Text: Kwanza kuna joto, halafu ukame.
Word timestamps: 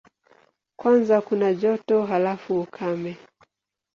Kwanza 0.79 1.15
kuna 1.27 1.53
joto, 1.53 1.97
halafu 2.05 2.59
ukame. 2.61 3.17